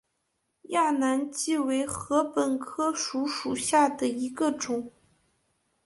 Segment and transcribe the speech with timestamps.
[0.97, 4.91] 南亚稷为禾本科黍属下的一个种。